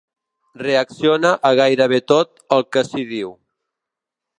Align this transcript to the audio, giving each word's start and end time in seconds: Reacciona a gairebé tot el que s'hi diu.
Reacciona 0.61 1.33
a 1.49 1.53
gairebé 1.61 2.03
tot 2.15 2.45
el 2.59 2.69
que 2.75 2.87
s'hi 2.91 3.09
diu. 3.15 3.41